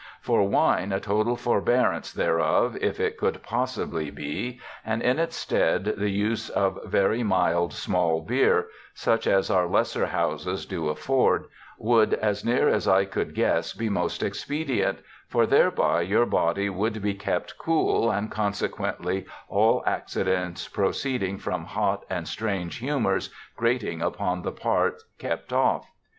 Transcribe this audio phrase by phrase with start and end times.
[0.19, 5.93] For wine a total forbearance thereof if it could possibly be and in its steede
[5.95, 11.45] the use of very mild small beere, such as our lesser houses do afford,
[11.77, 16.99] would as near as I could guess be most expedient; for thereby your body would
[17.03, 24.41] be kept cool, and consequently all accidents proceeding from not and strange humors grating upon
[24.41, 25.91] the part kept off.